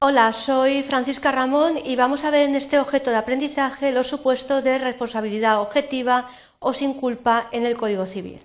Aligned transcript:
Hola, 0.00 0.32
soy 0.32 0.84
Francisca 0.84 1.32
Ramón 1.32 1.76
y 1.84 1.96
vamos 1.96 2.22
a 2.22 2.30
ver 2.30 2.48
en 2.48 2.54
este 2.54 2.78
objeto 2.78 3.10
de 3.10 3.16
aprendizaje 3.16 3.90
los 3.90 4.06
supuestos 4.06 4.62
de 4.62 4.78
responsabilidad 4.78 5.60
objetiva 5.60 6.28
o 6.60 6.72
sin 6.72 6.94
culpa 6.94 7.48
en 7.50 7.66
el 7.66 7.76
Código 7.76 8.06
Civil. 8.06 8.40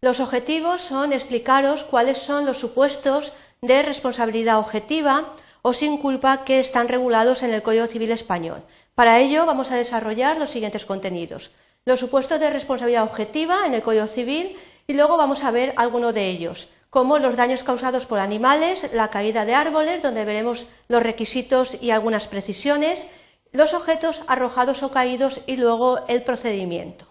Los 0.00 0.20
objetivos 0.20 0.80
son 0.80 1.12
explicaros 1.12 1.84
cuáles 1.84 2.16
son 2.16 2.46
los 2.46 2.56
supuestos 2.56 3.34
de 3.60 3.82
responsabilidad 3.82 4.58
objetiva 4.58 5.34
o 5.60 5.74
sin 5.74 5.98
culpa 5.98 6.44
que 6.44 6.60
están 6.60 6.88
regulados 6.88 7.42
en 7.42 7.52
el 7.52 7.62
Código 7.62 7.86
Civil 7.86 8.10
español. 8.10 8.62
Para 8.94 9.18
ello 9.18 9.44
vamos 9.44 9.70
a 9.70 9.76
desarrollar 9.76 10.38
los 10.38 10.48
siguientes 10.48 10.86
contenidos. 10.86 11.50
Los 11.84 12.00
supuestos 12.00 12.40
de 12.40 12.48
responsabilidad 12.48 13.04
objetiva 13.04 13.66
en 13.66 13.74
el 13.74 13.82
Código 13.82 14.06
Civil 14.06 14.56
y 14.86 14.94
luego 14.94 15.18
vamos 15.18 15.44
a 15.44 15.50
ver 15.50 15.74
alguno 15.76 16.14
de 16.14 16.26
ellos 16.30 16.70
como 16.96 17.18
los 17.18 17.36
daños 17.36 17.62
causados 17.62 18.06
por 18.06 18.20
animales, 18.20 18.88
la 18.94 19.10
caída 19.10 19.44
de 19.44 19.54
árboles, 19.54 20.00
donde 20.00 20.24
veremos 20.24 20.64
los 20.88 21.02
requisitos 21.02 21.76
y 21.82 21.90
algunas 21.90 22.26
precisiones, 22.26 23.06
los 23.52 23.74
objetos 23.74 24.22
arrojados 24.28 24.82
o 24.82 24.90
caídos 24.90 25.42
y 25.46 25.58
luego 25.58 26.00
el 26.08 26.22
procedimiento. 26.22 27.04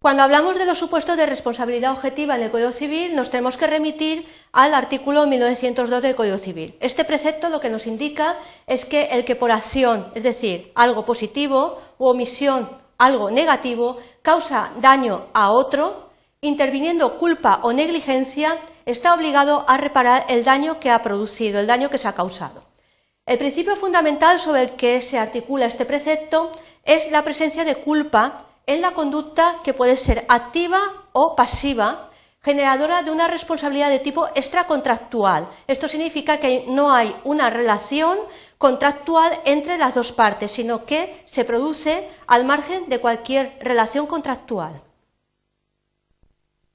Cuando 0.00 0.24
hablamos 0.24 0.58
de 0.58 0.64
los 0.64 0.78
supuestos 0.78 1.16
de 1.16 1.26
responsabilidad 1.26 1.92
objetiva 1.92 2.34
en 2.34 2.42
el 2.42 2.50
Código 2.50 2.72
Civil, 2.72 3.14
nos 3.14 3.30
tenemos 3.30 3.56
que 3.56 3.68
remitir 3.68 4.26
al 4.50 4.74
artículo 4.74 5.24
1902 5.28 6.02
del 6.02 6.16
Código 6.16 6.38
Civil. 6.38 6.76
Este 6.80 7.04
precepto 7.04 7.48
lo 7.48 7.60
que 7.60 7.70
nos 7.70 7.86
indica 7.86 8.34
es 8.66 8.84
que 8.84 9.02
el 9.12 9.24
que 9.24 9.36
por 9.36 9.52
acción, 9.52 10.10
es 10.16 10.24
decir, 10.24 10.72
algo 10.74 11.04
positivo, 11.04 11.80
u 11.96 12.08
omisión, 12.08 12.68
algo 12.98 13.30
negativo, 13.30 13.98
causa 14.20 14.72
daño 14.80 15.26
a 15.32 15.52
otro, 15.52 16.09
interviniendo 16.42 17.18
culpa 17.18 17.60
o 17.62 17.72
negligencia, 17.72 18.56
está 18.86 19.12
obligado 19.14 19.64
a 19.68 19.76
reparar 19.76 20.24
el 20.28 20.42
daño 20.42 20.80
que 20.80 20.90
ha 20.90 21.02
producido, 21.02 21.60
el 21.60 21.66
daño 21.66 21.90
que 21.90 21.98
se 21.98 22.08
ha 22.08 22.14
causado. 22.14 22.62
El 23.26 23.38
principio 23.38 23.76
fundamental 23.76 24.40
sobre 24.40 24.62
el 24.62 24.70
que 24.70 25.02
se 25.02 25.18
articula 25.18 25.66
este 25.66 25.84
precepto 25.84 26.50
es 26.84 27.10
la 27.10 27.22
presencia 27.22 27.64
de 27.64 27.76
culpa 27.76 28.46
en 28.66 28.80
la 28.80 28.92
conducta 28.92 29.56
que 29.62 29.74
puede 29.74 29.96
ser 29.96 30.24
activa 30.28 30.80
o 31.12 31.36
pasiva, 31.36 32.08
generadora 32.42 33.02
de 33.02 33.10
una 33.10 33.28
responsabilidad 33.28 33.90
de 33.90 33.98
tipo 33.98 34.26
extracontractual. 34.34 35.46
Esto 35.66 35.88
significa 35.88 36.38
que 36.38 36.64
no 36.68 36.90
hay 36.90 37.14
una 37.24 37.50
relación 37.50 38.18
contractual 38.56 39.30
entre 39.44 39.76
las 39.76 39.94
dos 39.94 40.10
partes, 40.10 40.50
sino 40.50 40.86
que 40.86 41.22
se 41.26 41.44
produce 41.44 42.08
al 42.26 42.46
margen 42.46 42.88
de 42.88 42.98
cualquier 42.98 43.58
relación 43.60 44.06
contractual. 44.06 44.82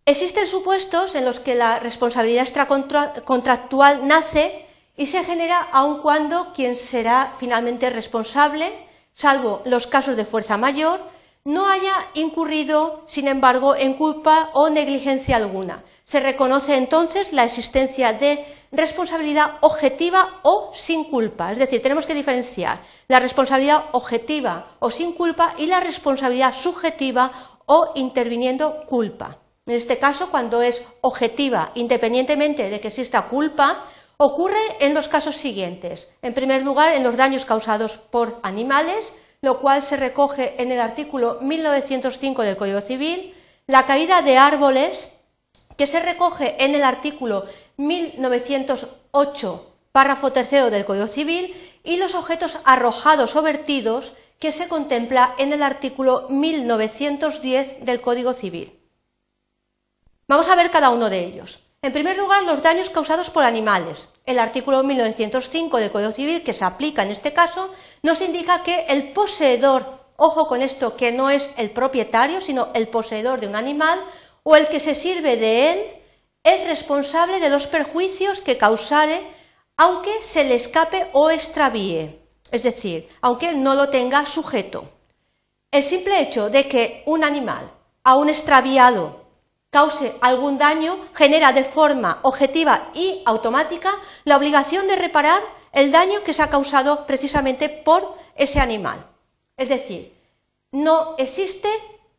Existen 0.08 0.46
supuestos 0.46 1.16
en 1.16 1.26
los 1.26 1.40
que 1.40 1.56
la 1.56 1.80
responsabilidad 1.80 2.44
extracontractual 2.44 4.06
nace 4.06 4.68
y 4.96 5.08
se 5.08 5.24
genera 5.24 5.68
aun 5.72 6.04
cuando 6.04 6.54
quien 6.54 6.76
será 6.76 7.34
finalmente 7.40 7.90
responsable, 7.90 8.72
salvo 9.16 9.64
los 9.66 9.88
casos 9.88 10.16
de 10.16 10.24
fuerza 10.24 10.58
mayor, 10.58 11.00
no 11.44 11.66
haya 11.66 11.96
incurrido, 12.14 13.02
sin 13.08 13.28
embargo, 13.28 13.76
en 13.76 13.96
culpa 13.96 14.52
o 14.54 14.70
negligencia 14.70 15.38
alguna. 15.38 15.84
Se 16.06 16.20
reconoce 16.20 16.78
entonces 16.78 17.34
la 17.34 17.44
existencia 17.44 18.14
de 18.14 18.46
responsabilidad 18.72 19.54
objetiva 19.62 20.40
o 20.44 20.70
sin 20.72 21.06
culpa. 21.06 21.52
Es 21.52 21.58
decir, 21.58 21.82
tenemos 21.82 22.06
que 22.06 22.14
diferenciar 22.14 22.80
la 23.08 23.20
responsabilidad 23.20 23.86
objetiva 23.94 24.68
o 24.78 24.92
sin 24.92 25.14
culpa 25.14 25.56
y 25.58 25.66
la 25.66 25.80
responsabilidad 25.80 26.54
subjetiva 26.54 27.32
o 27.66 27.92
interviniendo 27.96 28.86
culpa. 28.86 29.40
En 29.68 29.74
este 29.74 29.98
caso, 29.98 30.30
cuando 30.30 30.62
es 30.62 30.84
objetiva, 31.02 31.72
independientemente 31.74 32.70
de 32.70 32.80
que 32.80 32.90
exista 32.90 33.28
culpa, 33.28 33.86
ocurre 34.18 34.62
en 34.80 34.94
los 34.94 35.08
casos 35.08 35.38
siguientes. 35.38 36.10
En 36.22 36.36
primer 36.36 36.64
lugar, 36.64 36.94
en 36.94 37.04
los 37.04 37.18
daños 37.18 37.46
causados 37.46 37.98
por 37.98 38.40
animales, 38.44 39.12
lo 39.42 39.60
cual 39.60 39.82
se 39.82 39.98
recoge 39.98 40.62
en 40.62 40.72
el 40.72 40.80
artículo 40.80 41.40
1905 41.42 42.44
del 42.44 42.58
Código 42.58 42.82
Civil, 42.82 43.34
la 43.66 43.88
caída 43.88 44.22
de 44.22 44.38
árboles, 44.38 45.08
que 45.78 45.88
se 45.88 46.00
recoge 46.00 46.64
en 46.64 46.76
el 46.76 46.84
artículo 46.84 47.46
1908, 47.78 49.74
párrafo 49.92 50.32
tercero 50.32 50.70
del 50.70 50.86
Código 50.86 51.08
Civil, 51.08 51.56
y 51.84 51.98
los 51.98 52.14
objetos 52.14 52.60
arrojados 52.66 53.36
o 53.36 53.42
vertidos, 53.42 54.14
que 54.40 54.52
se 54.52 54.68
contempla 54.68 55.34
en 55.40 55.54
el 55.54 55.64
artículo 55.64 56.28
1910 56.30 57.84
del 57.84 58.02
Código 58.02 58.34
Civil. 58.34 58.85
Vamos 60.28 60.48
a 60.50 60.56
ver 60.56 60.72
cada 60.72 60.90
uno 60.90 61.10
de 61.10 61.24
ellos. 61.24 61.60
En 61.84 61.94
primer 61.94 62.18
lugar, 62.18 62.42
los 62.44 62.64
daños 62.64 62.90
causados 62.90 63.30
por 63.30 63.44
animales. 63.44 64.08
El 64.26 64.40
artículo 64.40 64.82
1905 64.82 65.78
del 65.78 65.92
Código 65.92 66.12
Civil, 66.12 66.44
que 66.44 66.54
se 66.54 66.66
aplica 66.66 67.04
en 67.04 67.12
este 67.12 67.32
caso, 67.32 67.70
nos 68.02 68.22
indica 68.22 68.64
que 68.64 68.88
el 68.90 69.14
poseedor, 69.14 70.00
ojo 70.18 70.48
con 70.48 70.64
esto, 70.64 70.98
que 70.98 71.12
no 71.12 71.30
es 71.30 71.52
el 71.58 71.70
propietario, 71.70 72.42
sino 72.42 72.70
el 72.74 72.88
poseedor 72.88 73.40
de 73.40 73.46
un 73.46 73.56
animal, 73.56 74.00
o 74.42 74.56
el 74.56 74.68
que 74.68 74.80
se 74.80 74.96
sirve 74.96 75.38
de 75.38 75.74
él, 75.74 75.80
es 76.44 76.68
responsable 76.68 77.40
de 77.40 77.50
los 77.50 77.68
perjuicios 77.68 78.42
que 78.42 78.58
causare, 78.58 79.22
aunque 79.78 80.24
se 80.24 80.44
le 80.44 80.56
escape 80.56 81.08
o 81.14 81.30
extravíe, 81.30 82.20
es 82.50 82.64
decir, 82.64 83.08
aunque 83.22 83.52
no 83.52 83.76
lo 83.76 83.90
tenga 83.90 84.26
sujeto. 84.26 84.90
El 85.70 85.84
simple 85.84 86.20
hecho 86.20 86.50
de 86.50 86.68
que 86.68 87.04
un 87.06 87.24
animal, 87.24 87.70
aún 88.04 88.30
extraviado, 88.30 89.25
cause 89.72 90.16
algún 90.22 90.58
daño, 90.58 90.98
genera 91.14 91.52
de 91.52 91.64
forma 91.64 92.20
objetiva 92.24 92.90
y 92.94 93.22
automática 93.26 93.92
la 94.24 94.38
obligación 94.38 94.88
de 94.88 94.96
reparar 94.96 95.42
el 95.74 95.92
daño 95.92 96.24
que 96.24 96.34
se 96.34 96.42
ha 96.42 96.50
causado 96.50 97.06
precisamente 97.06 97.70
por 97.70 98.16
ese 98.36 98.60
animal. 98.60 99.06
Es 99.58 99.70
decir, 99.70 100.14
no 100.72 101.16
existe 101.18 101.70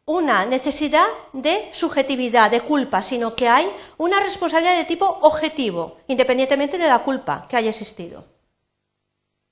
una 0.04 0.46
necesidad 0.46 1.06
de 1.32 1.68
subjetividad, 1.72 2.50
de 2.50 2.60
culpa, 2.60 3.02
sino 3.02 3.34
que 3.34 3.48
hay 3.48 3.68
una 3.98 4.20
responsabilidad 4.20 4.76
de 4.76 4.84
tipo 4.84 5.06
objetivo, 5.22 5.98
independientemente 6.06 6.78
de 6.78 6.88
la 6.88 7.00
culpa 7.00 7.46
que 7.48 7.56
haya 7.56 7.70
existido. 7.70 8.35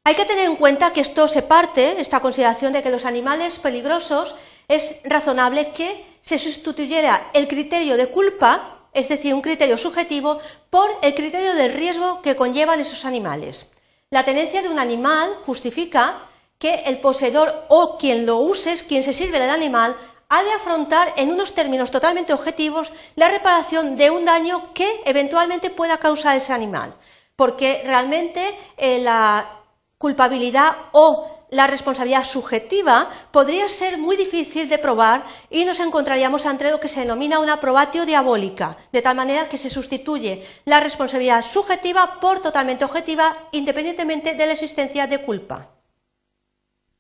Hay 0.07 0.15
que 0.17 0.27
tener 0.27 0.45
en 0.45 0.57
cuenta 0.57 0.93
que 0.93 1.01
esto 1.01 1.27
se 1.29 1.41
parte, 1.41 1.99
esta 1.99 2.21
consideración 2.21 2.75
de 2.75 2.83
que 2.83 2.91
los 2.91 3.07
animales 3.07 3.59
peligrosos 3.59 4.35
es 4.69 4.97
razonable 5.05 5.71
que 5.71 6.05
se 6.21 6.39
sustituyera 6.39 7.31
el 7.33 7.49
criterio 7.49 7.97
de 7.97 8.09
culpa, 8.09 8.89
es 8.93 9.09
decir, 9.09 9.33
un 9.33 9.41
criterio 9.41 9.79
subjetivo, 9.79 10.39
por 10.69 10.91
el 11.01 11.15
criterio 11.15 11.55
del 11.55 11.73
riesgo 11.73 12.21
que 12.21 12.37
conllevan 12.37 12.81
esos 12.81 13.07
animales. 13.07 13.73
La 14.11 14.27
tenencia 14.27 14.61
de 14.61 14.69
un 14.69 14.79
animal 14.79 15.31
justifica 15.47 16.29
que 16.59 16.83
el 16.85 16.99
poseedor 16.99 17.65
o 17.69 17.97
quien 17.97 18.27
lo 18.27 18.41
use, 18.41 18.77
quien 18.87 19.03
se 19.03 19.15
sirve 19.15 19.41
del 19.41 19.49
animal, 19.49 19.97
ha 20.29 20.43
de 20.43 20.53
afrontar 20.53 21.15
en 21.17 21.31
unos 21.31 21.55
términos 21.55 21.91
totalmente 21.91 22.35
objetivos 22.35 22.93
la 23.17 23.31
reparación 23.31 23.97
de 23.97 24.11
un 24.11 24.27
daño 24.27 24.75
que 24.75 25.01
eventualmente 25.07 25.71
pueda 25.71 25.97
causar 25.97 26.37
ese 26.37 26.53
animal, 26.53 26.95
porque 27.37 27.81
realmente 27.87 28.55
eh, 28.77 28.99
la 29.01 29.64
culpabilidad 29.99 30.75
o 30.93 31.35
la 31.51 31.67
responsabilidad 31.67 32.25
subjetiva 32.25 33.09
podría 33.31 33.69
ser 33.69 33.97
muy 33.97 34.17
difícil 34.17 34.69
de 34.69 34.79
probar 34.79 35.25
y 35.51 35.65
nos 35.65 35.79
encontraríamos 35.79 36.47
ante 36.47 36.71
lo 36.71 36.81
que 36.81 36.89
se 36.89 37.01
denomina 37.01 37.39
una 37.39 37.61
probatio 37.61 38.05
diabólica, 38.05 38.77
de 38.93 39.03
tal 39.03 39.17
manera 39.17 39.49
que 39.49 39.59
se 39.59 39.71
sustituye 39.71 40.45
la 40.65 40.81
responsabilidad 40.81 41.45
subjetiva 41.45 42.19
por 42.21 42.41
totalmente 42.41 42.85
objetiva, 42.85 43.37
independientemente 43.53 44.35
de 44.35 44.47
la 44.47 44.53
existencia 44.53 45.07
de 45.07 45.19
culpa. 45.23 45.69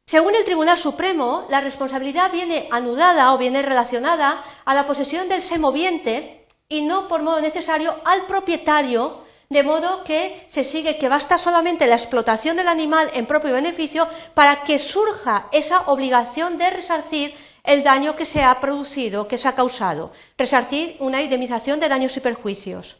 Según 0.06 0.34
el 0.34 0.44
Tribunal 0.44 0.76
Supremo, 0.76 1.46
la 1.48 1.60
responsabilidad 1.60 2.30
viene 2.30 2.68
anudada 2.70 3.32
o 3.32 3.38
viene 3.38 3.62
relacionada 3.62 4.40
a 4.64 4.74
la 4.74 4.86
posesión 4.86 5.28
del 5.28 5.42
semoviente 5.42 6.46
y 6.68 6.82
no 6.82 7.08
por 7.08 7.22
modo 7.22 7.40
necesario 7.40 7.94
al 8.04 8.26
propietario 8.26 9.23
de 9.48 9.62
modo 9.62 10.04
que 10.04 10.46
se 10.48 10.64
sigue 10.64 10.98
que 10.98 11.08
basta 11.08 11.38
solamente 11.38 11.86
la 11.86 11.96
explotación 11.96 12.56
del 12.56 12.68
animal 12.68 13.10
en 13.14 13.26
propio 13.26 13.54
beneficio 13.54 14.08
para 14.34 14.64
que 14.64 14.78
surja 14.78 15.48
esa 15.52 15.82
obligación 15.86 16.58
de 16.58 16.70
resarcir 16.70 17.34
el 17.64 17.82
daño 17.82 18.16
que 18.16 18.26
se 18.26 18.42
ha 18.42 18.60
producido, 18.60 19.26
que 19.26 19.38
se 19.38 19.48
ha 19.48 19.54
causado, 19.54 20.12
resarcir 20.36 20.96
una 21.00 21.22
indemnización 21.22 21.80
de 21.80 21.88
daños 21.88 22.16
y 22.16 22.20
perjuicios. 22.20 22.98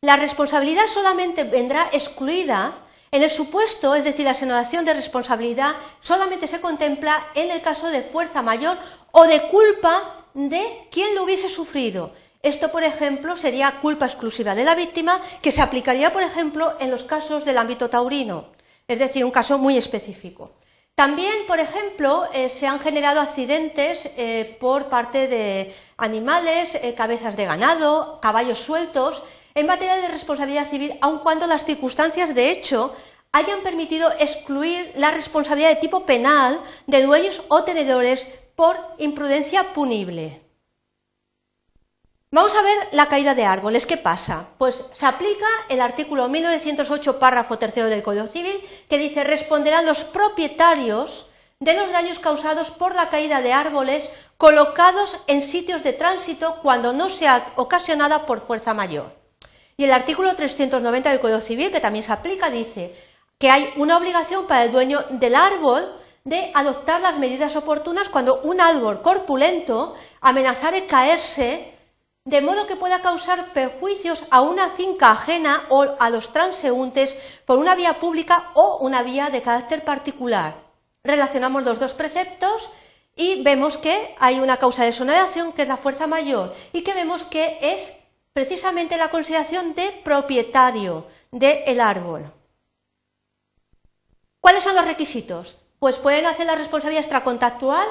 La 0.00 0.16
responsabilidad 0.16 0.86
solamente 0.86 1.44
vendrá 1.44 1.88
excluida 1.92 2.78
en 3.12 3.22
el 3.22 3.30
supuesto, 3.30 3.94
es 3.94 4.04
decir, 4.04 4.24
la 4.24 4.34
señalación 4.34 4.84
de 4.84 4.94
responsabilidad, 4.94 5.74
solamente 6.00 6.48
se 6.48 6.60
contempla 6.60 7.22
en 7.34 7.50
el 7.50 7.60
caso 7.60 7.88
de 7.88 8.02
fuerza 8.02 8.40
mayor 8.40 8.78
o 9.10 9.24
de 9.24 9.42
culpa 9.48 10.24
de 10.34 10.88
quien 10.90 11.14
lo 11.14 11.24
hubiese 11.24 11.48
sufrido. 11.48 12.12
Esto, 12.42 12.72
por 12.72 12.82
ejemplo, 12.82 13.36
sería 13.36 13.78
culpa 13.80 14.06
exclusiva 14.06 14.56
de 14.56 14.64
la 14.64 14.74
víctima, 14.74 15.20
que 15.40 15.52
se 15.52 15.62
aplicaría, 15.62 16.12
por 16.12 16.24
ejemplo, 16.24 16.74
en 16.80 16.90
los 16.90 17.04
casos 17.04 17.44
del 17.44 17.56
ámbito 17.56 17.88
taurino, 17.88 18.46
es 18.88 18.98
decir, 18.98 19.24
un 19.24 19.30
caso 19.30 19.58
muy 19.58 19.76
específico. 19.76 20.50
También, 20.96 21.32
por 21.46 21.60
ejemplo, 21.60 22.28
eh, 22.34 22.48
se 22.48 22.66
han 22.66 22.80
generado 22.80 23.20
accidentes 23.20 24.10
eh, 24.16 24.56
por 24.58 24.88
parte 24.88 25.28
de 25.28 25.72
animales, 25.96 26.74
eh, 26.74 26.94
cabezas 26.96 27.36
de 27.36 27.46
ganado, 27.46 28.18
caballos 28.20 28.58
sueltos, 28.58 29.22
en 29.54 29.66
materia 29.66 29.96
de 29.98 30.08
responsabilidad 30.08 30.68
civil, 30.68 30.98
aun 31.00 31.20
cuando 31.20 31.46
las 31.46 31.64
circunstancias 31.64 32.34
de 32.34 32.50
hecho 32.50 32.92
hayan 33.30 33.60
permitido 33.60 34.10
excluir 34.18 34.92
la 34.96 35.12
responsabilidad 35.12 35.70
de 35.70 35.76
tipo 35.76 36.04
penal 36.06 36.60
de 36.88 37.02
dueños 37.02 37.40
o 37.48 37.62
tenedores 37.62 38.26
por 38.56 38.76
imprudencia 38.98 39.72
punible. 39.72 40.41
Vamos 42.34 42.56
a 42.56 42.62
ver 42.62 42.88
la 42.92 43.10
caída 43.10 43.34
de 43.34 43.44
árboles. 43.44 43.84
¿Qué 43.84 43.98
pasa? 43.98 44.46
Pues 44.56 44.84
se 44.94 45.04
aplica 45.04 45.44
el 45.68 45.82
artículo 45.82 46.30
1908, 46.30 47.18
párrafo 47.18 47.58
tercero 47.58 47.90
del 47.90 48.02
Código 48.02 48.26
Civil, 48.26 48.58
que 48.88 48.96
dice 48.96 49.22
responderán 49.22 49.84
los 49.84 50.04
propietarios 50.04 51.26
de 51.60 51.74
los 51.74 51.92
daños 51.92 52.18
causados 52.18 52.70
por 52.70 52.94
la 52.94 53.10
caída 53.10 53.42
de 53.42 53.52
árboles 53.52 54.08
colocados 54.38 55.18
en 55.26 55.42
sitios 55.42 55.82
de 55.82 55.92
tránsito 55.92 56.56
cuando 56.62 56.94
no 56.94 57.10
sea 57.10 57.52
ocasionada 57.56 58.24
por 58.24 58.40
fuerza 58.40 58.72
mayor. 58.72 59.14
Y 59.76 59.84
el 59.84 59.92
artículo 59.92 60.34
390 60.34 61.10
del 61.10 61.20
Código 61.20 61.42
Civil, 61.42 61.70
que 61.70 61.80
también 61.80 62.02
se 62.02 62.12
aplica, 62.12 62.48
dice 62.48 62.96
que 63.36 63.50
hay 63.50 63.70
una 63.76 63.98
obligación 63.98 64.46
para 64.46 64.64
el 64.64 64.72
dueño 64.72 65.04
del 65.10 65.34
árbol 65.34 65.86
de 66.24 66.50
adoptar 66.54 67.02
las 67.02 67.18
medidas 67.18 67.56
oportunas 67.56 68.08
cuando 68.08 68.40
un 68.40 68.58
árbol 68.58 69.02
corpulento 69.02 69.94
amenazare 70.22 70.86
caerse 70.86 71.72
de 72.24 72.40
modo 72.40 72.66
que 72.66 72.76
pueda 72.76 73.02
causar 73.02 73.52
perjuicios 73.52 74.24
a 74.30 74.42
una 74.42 74.70
finca 74.70 75.10
ajena 75.10 75.62
o 75.68 75.84
a 75.98 76.10
los 76.10 76.32
transeúntes 76.32 77.16
por 77.46 77.58
una 77.58 77.74
vía 77.74 77.94
pública 77.94 78.50
o 78.54 78.78
una 78.78 79.02
vía 79.02 79.28
de 79.28 79.42
carácter 79.42 79.84
particular. 79.84 80.54
Relacionamos 81.02 81.64
los 81.64 81.80
dos 81.80 81.94
preceptos 81.94 82.70
y 83.16 83.42
vemos 83.42 83.76
que 83.76 84.14
hay 84.20 84.38
una 84.38 84.56
causa 84.56 84.82
de 84.82 84.90
exoneración 84.90 85.52
que 85.52 85.62
es 85.62 85.68
la 85.68 85.76
fuerza 85.76 86.06
mayor 86.06 86.54
y 86.72 86.82
que 86.82 86.94
vemos 86.94 87.24
que 87.24 87.58
es 87.60 87.98
precisamente 88.32 88.96
la 88.96 89.10
consideración 89.10 89.74
de 89.74 89.90
propietario 90.04 91.06
del 91.32 91.80
árbol. 91.80 92.32
¿Cuáles 94.40 94.62
son 94.62 94.76
los 94.76 94.84
requisitos? 94.84 95.56
Pues 95.80 95.96
pueden 95.96 96.26
hacer 96.26 96.46
la 96.46 96.54
responsabilidad 96.54 97.02
extracontactual 97.02 97.86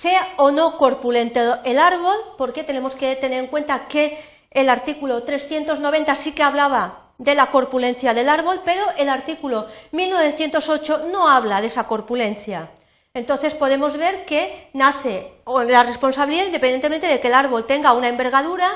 sea 0.00 0.26
o 0.38 0.50
no 0.50 0.78
corpulento 0.78 1.58
el 1.62 1.78
árbol, 1.78 2.16
porque 2.38 2.64
tenemos 2.64 2.96
que 2.96 3.16
tener 3.16 3.38
en 3.38 3.48
cuenta 3.48 3.86
que 3.86 4.18
el 4.50 4.70
artículo 4.70 5.24
390 5.24 6.14
sí 6.14 6.32
que 6.32 6.42
hablaba 6.42 7.12
de 7.18 7.34
la 7.34 7.50
corpulencia 7.50 8.14
del 8.14 8.30
árbol, 8.30 8.62
pero 8.64 8.82
el 8.96 9.10
artículo 9.10 9.68
1908 9.92 11.08
no 11.12 11.28
habla 11.28 11.60
de 11.60 11.66
esa 11.66 11.86
corpulencia. 11.86 12.70
Entonces 13.12 13.52
podemos 13.52 13.94
ver 13.98 14.24
que 14.24 14.70
nace 14.72 15.34
la 15.68 15.82
responsabilidad 15.82 16.46
independientemente 16.46 17.06
de 17.06 17.20
que 17.20 17.28
el 17.28 17.34
árbol 17.34 17.66
tenga 17.66 17.92
una 17.92 18.08
envergadura 18.08 18.70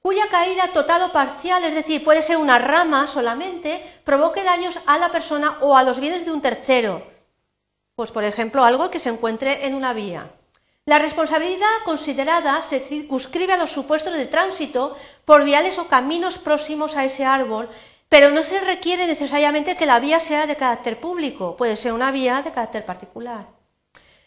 cuya 0.00 0.26
caída 0.30 0.68
total 0.68 1.02
o 1.02 1.12
parcial, 1.12 1.62
es 1.64 1.74
decir, 1.74 2.02
puede 2.02 2.22
ser 2.22 2.38
una 2.38 2.58
rama 2.58 3.06
solamente, 3.06 3.84
provoque 4.04 4.42
daños 4.42 4.78
a 4.86 4.96
la 4.96 5.10
persona 5.10 5.58
o 5.60 5.76
a 5.76 5.82
los 5.82 6.00
bienes 6.00 6.24
de 6.24 6.32
un 6.32 6.40
tercero. 6.40 7.02
Pues 7.94 8.10
por 8.10 8.24
ejemplo, 8.24 8.64
algo 8.64 8.90
que 8.90 8.98
se 8.98 9.10
encuentre 9.10 9.66
en 9.66 9.74
una 9.74 9.92
vía. 9.92 10.32
La 10.84 10.98
responsabilidad 10.98 11.68
considerada 11.84 12.60
se 12.64 12.80
circunscribe 12.80 13.52
a 13.52 13.56
los 13.56 13.70
supuestos 13.70 14.14
de 14.14 14.26
tránsito 14.26 14.96
por 15.24 15.44
viales 15.44 15.78
o 15.78 15.86
caminos 15.86 16.38
próximos 16.38 16.96
a 16.96 17.04
ese 17.04 17.24
árbol, 17.24 17.68
pero 18.08 18.30
no 18.30 18.42
se 18.42 18.58
requiere 18.60 19.06
necesariamente 19.06 19.76
que 19.76 19.86
la 19.86 20.00
vía 20.00 20.18
sea 20.18 20.44
de 20.46 20.56
carácter 20.56 20.98
público, 20.98 21.56
puede 21.56 21.76
ser 21.76 21.92
una 21.92 22.10
vía 22.10 22.42
de 22.42 22.50
carácter 22.50 22.84
particular. 22.84 23.46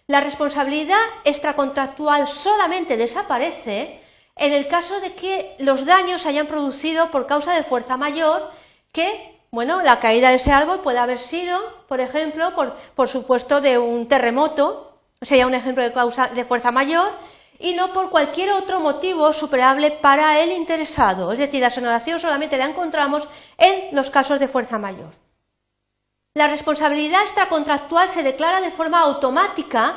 La 0.08 0.22
responsabilidad 0.22 1.02
extracontractual 1.26 2.26
solamente 2.26 2.96
desaparece 2.96 4.00
en 4.38 4.54
el 4.54 4.70
caso 4.70 5.02
de 5.02 5.14
que 5.14 5.58
los 5.60 5.86
daños 5.86 6.22
se 6.22 6.30
hayan 6.30 6.48
producido 6.48 7.12
por 7.12 7.28
causa 7.28 7.54
de 7.54 7.64
fuerza 7.64 7.98
mayor, 7.98 8.50
que, 8.94 9.42
bueno, 9.52 9.82
la 9.82 10.00
caída 10.00 10.30
de 10.30 10.36
ese 10.36 10.54
árbol 10.54 10.80
puede 10.80 11.00
haber 11.00 11.20
sido, 11.20 11.60
por 11.90 12.00
ejemplo, 12.00 12.56
por, 12.56 12.78
por 12.96 13.10
supuesto, 13.10 13.60
de 13.60 13.78
un 13.78 14.08
terremoto, 14.08 14.95
sería 15.22 15.48
un 15.48 15.54
ejemplo 15.54 15.84
de 15.84 15.94
causa 15.94 16.28
de 16.28 16.46
fuerza 16.46 16.72
mayor, 16.72 17.12
y 17.60 17.74
no 17.74 17.94
por 17.94 18.10
cualquier 18.10 18.52
otro 18.52 18.80
motivo 18.80 19.32
superable 19.34 19.92
para 19.92 20.40
el 20.40 20.52
interesado. 20.52 21.32
Es 21.32 21.40
decir, 21.40 21.62
la 21.62 21.68
exoneración 21.68 22.20
solamente 22.20 22.58
la 22.58 22.66
encontramos 22.66 23.28
en 23.58 23.96
los 23.96 24.10
casos 24.10 24.40
de 24.40 24.48
fuerza 24.48 24.78
mayor. 24.78 25.12
La 26.34 26.48
responsabilidad 26.48 27.22
extracontractual 27.24 28.10
se 28.10 28.24
declara 28.24 28.60
de 28.60 28.72
forma 28.72 29.00
automática 29.00 29.96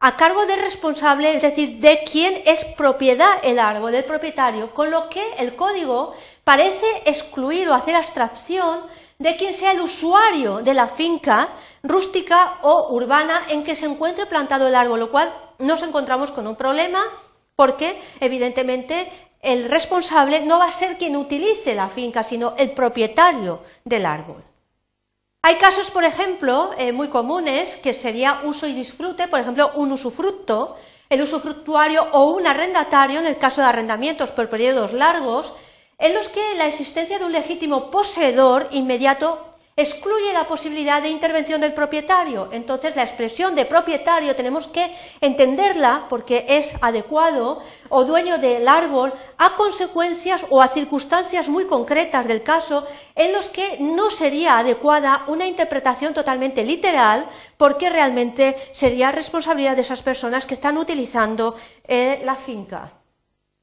a 0.00 0.16
cargo 0.16 0.44
del 0.46 0.60
responsable, 0.60 1.34
es 1.34 1.42
decir, 1.42 1.80
de 1.80 2.04
quien 2.04 2.40
es 2.44 2.64
propiedad 2.76 3.38
el 3.42 3.58
árbol, 3.58 3.92
del 3.92 4.04
propietario, 4.04 4.72
con 4.74 4.90
lo 4.90 5.08
que 5.08 5.24
el 5.38 5.56
código 5.56 6.14
parece 6.44 6.86
excluir 7.06 7.68
o 7.68 7.74
hacer 7.74 7.96
abstracción 7.96 8.80
de 9.18 9.36
quien 9.36 9.52
sea 9.52 9.72
el 9.72 9.80
usuario 9.80 10.58
de 10.58 10.74
la 10.74 10.86
finca 10.86 11.48
rústica 11.82 12.58
o 12.62 12.94
urbana 12.94 13.42
en 13.48 13.64
que 13.64 13.74
se 13.74 13.86
encuentre 13.86 14.26
plantado 14.26 14.68
el 14.68 14.74
árbol, 14.74 15.00
lo 15.00 15.10
cual 15.10 15.32
nos 15.58 15.82
encontramos 15.82 16.30
con 16.30 16.46
un 16.46 16.54
problema 16.54 17.00
porque 17.56 18.00
evidentemente 18.20 19.10
el 19.42 19.64
responsable 19.64 20.40
no 20.40 20.60
va 20.60 20.66
a 20.66 20.72
ser 20.72 20.96
quien 20.96 21.16
utilice 21.16 21.74
la 21.74 21.88
finca, 21.88 22.22
sino 22.22 22.54
el 22.56 22.70
propietario 22.70 23.60
del 23.84 24.06
árbol. 24.06 24.44
Hay 25.42 25.56
casos, 25.56 25.90
por 25.90 26.04
ejemplo, 26.04 26.70
eh, 26.78 26.92
muy 26.92 27.08
comunes 27.08 27.76
que 27.76 27.94
sería 27.94 28.42
uso 28.44 28.66
y 28.66 28.72
disfrute, 28.72 29.26
por 29.28 29.40
ejemplo, 29.40 29.72
un 29.74 29.92
usufructo, 29.92 30.76
el 31.08 31.22
usufructuario 31.22 32.06
o 32.12 32.32
un 32.32 32.46
arrendatario 32.46 33.20
en 33.20 33.26
el 33.26 33.38
caso 33.38 33.60
de 33.60 33.68
arrendamientos 33.68 34.30
por 34.30 34.48
periodos 34.48 34.92
largos, 34.92 35.52
en 35.98 36.14
los 36.14 36.28
que 36.28 36.54
la 36.56 36.66
existencia 36.66 37.18
de 37.18 37.24
un 37.24 37.32
legítimo 37.32 37.90
poseedor 37.90 38.68
inmediato 38.70 39.44
excluye 39.78 40.32
la 40.32 40.42
posibilidad 40.42 41.00
de 41.00 41.08
intervención 41.08 41.60
del 41.60 41.72
propietario. 41.72 42.48
Entonces, 42.50 42.96
la 42.96 43.04
expresión 43.04 43.54
de 43.54 43.64
propietario 43.64 44.34
tenemos 44.34 44.66
que 44.66 44.92
entenderla 45.20 46.06
porque 46.10 46.46
es 46.48 46.74
adecuado 46.80 47.62
o 47.88 48.04
dueño 48.04 48.38
del 48.38 48.66
árbol 48.66 49.12
a 49.38 49.54
consecuencias 49.54 50.44
o 50.50 50.60
a 50.60 50.68
circunstancias 50.68 51.48
muy 51.48 51.66
concretas 51.66 52.26
del 52.26 52.42
caso 52.42 52.84
en 53.14 53.32
los 53.32 53.48
que 53.50 53.76
no 53.78 54.10
sería 54.10 54.58
adecuada 54.58 55.22
una 55.28 55.46
interpretación 55.46 56.12
totalmente 56.12 56.64
literal 56.64 57.24
porque 57.56 57.88
realmente 57.88 58.56
sería 58.72 59.12
responsabilidad 59.12 59.76
de 59.76 59.82
esas 59.82 60.02
personas 60.02 60.44
que 60.44 60.54
están 60.54 60.76
utilizando 60.76 61.54
eh, 61.86 62.20
la 62.24 62.34
finca. 62.34 62.97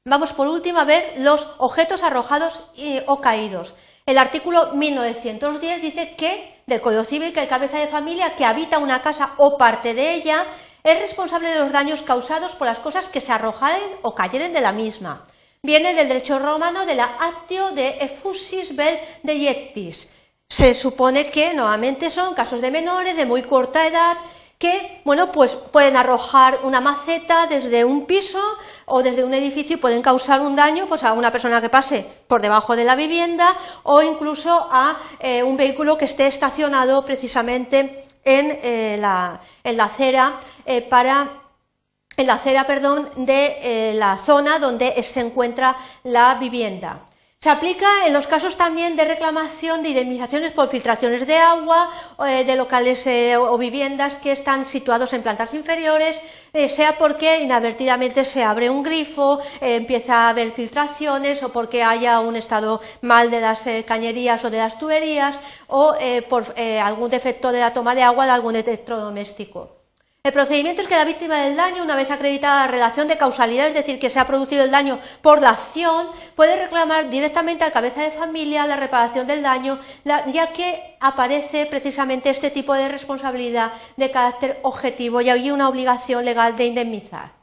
Vamos 0.08 0.32
por 0.32 0.46
último 0.46 0.78
a 0.78 0.84
ver 0.84 1.14
los 1.18 1.48
objetos 1.58 2.04
arrojados 2.04 2.60
o 3.06 3.20
caídos. 3.20 3.74
El 4.06 4.18
artículo 4.18 4.70
1910 4.72 5.82
dice 5.82 6.14
que 6.16 6.62
del 6.64 6.80
Código 6.80 7.02
Civil 7.02 7.32
que 7.32 7.40
el 7.40 7.48
cabeza 7.48 7.80
de 7.80 7.88
familia 7.88 8.36
que 8.36 8.44
habita 8.44 8.78
una 8.78 9.02
casa 9.02 9.32
o 9.36 9.58
parte 9.58 9.94
de 9.94 10.14
ella 10.14 10.44
es 10.84 11.00
responsable 11.00 11.50
de 11.50 11.58
los 11.58 11.72
daños 11.72 12.02
causados 12.02 12.54
por 12.54 12.68
las 12.68 12.78
cosas 12.78 13.08
que 13.08 13.20
se 13.20 13.32
arrojaren 13.32 13.82
o 14.02 14.14
cayeren 14.14 14.52
de 14.52 14.60
la 14.60 14.70
misma. 14.70 15.26
Viene 15.60 15.92
del 15.92 16.06
derecho 16.06 16.38
romano 16.38 16.86
de 16.86 16.94
la 16.94 17.10
actio 17.18 17.72
de 17.72 17.98
effusis 17.98 18.76
vel 18.76 19.00
deiectis. 19.24 20.08
Se 20.48 20.72
supone 20.74 21.32
que 21.32 21.52
normalmente 21.52 22.10
son 22.10 22.34
casos 22.34 22.60
de 22.60 22.70
menores 22.70 23.16
de 23.16 23.26
muy 23.26 23.42
corta 23.42 23.84
edad 23.84 24.16
que, 24.58 25.02
bueno, 25.04 25.32
pues 25.32 25.54
pueden 25.54 25.96
arrojar 25.96 26.60
una 26.62 26.80
maceta 26.80 27.46
desde 27.46 27.84
un 27.84 28.06
piso 28.06 28.40
o 28.86 29.02
desde 29.02 29.24
un 29.24 29.34
edificio 29.34 29.76
y 29.76 29.78
pueden 29.78 30.00
causar 30.00 30.40
un 30.40 30.56
daño 30.56 30.86
pues, 30.86 31.04
a 31.04 31.12
una 31.12 31.30
persona 31.30 31.60
que 31.60 31.68
pase 31.68 32.06
por 32.26 32.40
debajo 32.40 32.74
de 32.74 32.84
la 32.84 32.96
vivienda 32.96 33.46
o 33.82 34.02
incluso 34.02 34.68
a 34.70 34.96
eh, 35.20 35.42
un 35.42 35.56
vehículo 35.56 35.98
que 35.98 36.06
esté 36.06 36.26
estacionado 36.26 37.04
precisamente 37.04 38.04
en, 38.24 38.58
eh, 38.62 38.96
la, 38.98 39.40
acera 39.84 40.40
eh, 40.64 40.80
para 40.80 41.28
en 42.16 42.26
la 42.26 42.34
acera 42.34 42.66
perdón, 42.66 43.10
de 43.16 43.92
la 43.94 44.16
zona 44.16 44.58
donde 44.58 45.02
se 45.02 45.20
encuentra 45.20 45.76
la 46.02 46.36
vivienda. 46.36 47.00
Se 47.38 47.50
aplica 47.50 48.06
en 48.06 48.12
los 48.12 48.26
casos 48.26 48.56
también 48.56 48.96
de 48.96 49.04
reclamación 49.04 49.82
de 49.82 49.90
indemnizaciones 49.90 50.52
por 50.52 50.68
filtraciones 50.68 51.26
de 51.26 51.36
agua, 51.36 51.90
eh, 52.26 52.44
de 52.44 52.56
locales 52.56 53.06
eh, 53.06 53.36
o 53.36 53.56
viviendas 53.56 54.16
que 54.16 54.32
están 54.32 54.64
situados 54.64 55.12
en 55.12 55.22
plantas 55.22 55.54
inferiores, 55.54 56.20
eh, 56.52 56.68
sea 56.68 56.98
porque 56.98 57.42
inadvertidamente 57.42 58.24
se 58.24 58.42
abre 58.42 58.68
un 58.70 58.82
grifo, 58.82 59.38
empieza 59.60 60.14
a 60.22 60.30
haber 60.30 60.50
filtraciones 60.50 61.42
o 61.42 61.50
porque 61.50 61.84
haya 61.84 62.20
un 62.20 62.36
estado 62.36 62.80
mal 63.02 63.30
de 63.30 63.40
las 63.40 63.62
cañerías 63.86 64.44
o 64.44 64.50
de 64.50 64.58
las 64.58 64.78
tuberías 64.78 65.38
o 65.68 65.94
por 66.28 66.52
algún 66.82 67.10
defecto 67.10 67.52
de 67.52 67.60
la 67.60 67.72
toma 67.72 67.94
de 67.94 68.02
agua 68.02 68.24
de 68.24 68.32
algún 68.32 68.56
electrodoméstico. 68.56 69.75
El 70.26 70.32
procedimiento 70.32 70.82
es 70.82 70.88
que 70.88 70.96
la 70.96 71.04
víctima 71.04 71.36
del 71.36 71.54
daño, 71.54 71.84
una 71.84 71.94
vez 71.94 72.10
acreditada 72.10 72.62
la 72.62 72.72
relación 72.72 73.06
de 73.06 73.16
causalidad, 73.16 73.68
es 73.68 73.74
decir, 73.74 74.00
que 74.00 74.10
se 74.10 74.18
ha 74.18 74.26
producido 74.26 74.64
el 74.64 74.72
daño 74.72 74.98
por 75.22 75.40
la 75.40 75.50
acción, 75.50 76.08
puede 76.34 76.56
reclamar 76.56 77.08
directamente 77.08 77.62
al 77.62 77.70
cabeza 77.70 78.02
de 78.02 78.10
familia 78.10 78.66
la 78.66 78.74
reparación 78.74 79.28
del 79.28 79.42
daño, 79.42 79.78
ya 80.04 80.48
que 80.48 80.96
aparece 80.98 81.66
precisamente 81.66 82.28
este 82.28 82.50
tipo 82.50 82.74
de 82.74 82.88
responsabilidad 82.88 83.72
de 83.96 84.10
carácter 84.10 84.58
objetivo 84.64 85.20
y 85.20 85.30
hay 85.30 85.52
una 85.52 85.68
obligación 85.68 86.24
legal 86.24 86.56
de 86.56 86.64
indemnizar. 86.64 87.35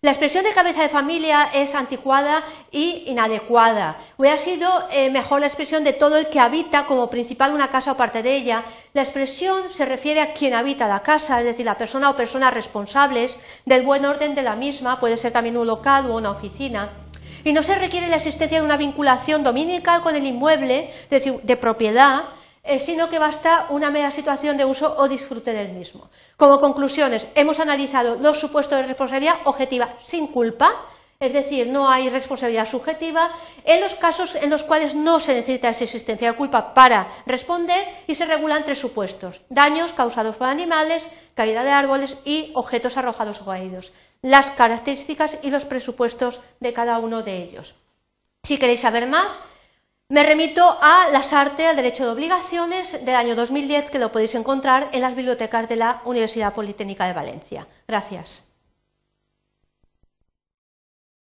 La 0.00 0.12
expresión 0.12 0.44
de 0.44 0.52
cabeza 0.52 0.82
de 0.82 0.88
familia 0.88 1.50
es 1.52 1.74
anticuada 1.74 2.44
y 2.70 3.02
inadecuada. 3.06 3.96
Hubiera 4.16 4.38
sido 4.38 4.68
eh, 4.92 5.10
mejor 5.10 5.40
la 5.40 5.48
expresión 5.48 5.82
de 5.82 5.92
todo 5.92 6.16
el 6.16 6.28
que 6.28 6.38
habita 6.38 6.86
como 6.86 7.10
principal 7.10 7.52
una 7.52 7.72
casa 7.72 7.90
o 7.90 7.96
parte 7.96 8.22
de 8.22 8.36
ella. 8.36 8.62
La 8.94 9.02
expresión 9.02 9.72
se 9.72 9.84
refiere 9.84 10.20
a 10.20 10.34
quien 10.34 10.54
habita 10.54 10.86
la 10.86 11.02
casa, 11.02 11.40
es 11.40 11.46
decir, 11.46 11.66
la 11.66 11.76
persona 11.76 12.10
o 12.10 12.16
personas 12.16 12.54
responsables 12.54 13.38
del 13.66 13.82
buen 13.82 14.04
orden 14.04 14.36
de 14.36 14.42
la 14.42 14.54
misma, 14.54 15.00
puede 15.00 15.16
ser 15.16 15.32
también 15.32 15.56
un 15.56 15.66
local 15.66 16.08
o 16.08 16.16
una 16.16 16.30
oficina. 16.30 16.90
Y 17.42 17.52
no 17.52 17.64
se 17.64 17.74
requiere 17.74 18.06
la 18.06 18.16
existencia 18.18 18.60
de 18.60 18.64
una 18.64 18.76
vinculación 18.76 19.42
dominical 19.42 20.02
con 20.02 20.14
el 20.14 20.24
inmueble, 20.24 20.94
decir, 21.10 21.40
de 21.42 21.56
propiedad, 21.56 22.22
eh, 22.68 22.78
sino 22.78 23.08
que 23.08 23.18
basta 23.18 23.64
una 23.70 23.90
mera 23.90 24.10
situación 24.10 24.58
de 24.58 24.66
uso 24.66 24.94
o 24.98 25.08
disfrute 25.08 25.54
del 25.54 25.72
mismo. 25.72 26.10
Como 26.36 26.60
conclusiones, 26.60 27.26
hemos 27.34 27.60
analizado 27.60 28.16
los 28.16 28.38
supuestos 28.38 28.78
de 28.78 28.86
responsabilidad 28.86 29.36
objetiva 29.44 29.88
sin 30.04 30.26
culpa, 30.26 30.70
es 31.18 31.32
decir, 31.32 31.68
no 31.68 31.88
hay 31.88 32.10
responsabilidad 32.10 32.68
subjetiva, 32.68 33.30
en 33.64 33.80
los 33.80 33.94
casos 33.94 34.34
en 34.34 34.50
los 34.50 34.64
cuales 34.64 34.94
no 34.94 35.18
se 35.18 35.34
necesita 35.34 35.70
esa 35.70 35.84
existencia 35.84 36.30
de 36.30 36.36
culpa 36.36 36.74
para 36.74 37.08
responder 37.24 37.88
y 38.06 38.14
se 38.14 38.26
regulan 38.26 38.64
tres 38.64 38.78
supuestos, 38.78 39.40
daños 39.48 39.94
causados 39.94 40.36
por 40.36 40.46
animales, 40.46 41.08
caída 41.34 41.64
de 41.64 41.70
árboles 41.70 42.18
y 42.26 42.52
objetos 42.54 42.98
arrojados 42.98 43.40
o 43.40 43.46
caídos, 43.46 43.92
las 44.20 44.50
características 44.50 45.38
y 45.42 45.50
los 45.50 45.64
presupuestos 45.64 46.40
de 46.60 46.74
cada 46.74 46.98
uno 46.98 47.22
de 47.22 47.42
ellos. 47.42 47.74
Si 48.44 48.58
queréis 48.58 48.80
saber 48.80 49.06
más, 49.08 49.40
me 50.10 50.22
remito 50.22 50.62
a 50.80 51.10
Las 51.12 51.34
Artes, 51.34 51.66
al 51.66 51.76
Derecho 51.76 52.04
de 52.04 52.12
Obligaciones 52.12 53.04
del 53.04 53.14
año 53.14 53.34
2010, 53.36 53.90
que 53.90 53.98
lo 53.98 54.10
podéis 54.10 54.34
encontrar 54.34 54.88
en 54.92 55.02
las 55.02 55.14
bibliotecas 55.14 55.68
de 55.68 55.76
la 55.76 56.00
Universidad 56.06 56.54
Politécnica 56.54 57.06
de 57.06 57.12
Valencia. 57.12 57.66
Gracias. 57.86 58.47